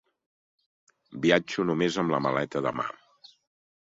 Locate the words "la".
2.13-2.21